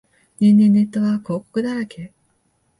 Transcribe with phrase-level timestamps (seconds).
[0.39, 2.11] 年々ネットは広告だらけ